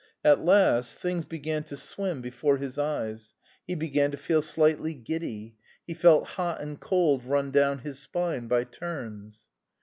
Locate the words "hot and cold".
6.25-7.23